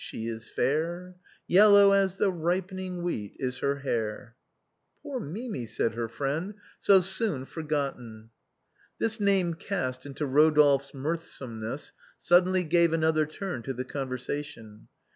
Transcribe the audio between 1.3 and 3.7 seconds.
Yellow as the ripening wheat Is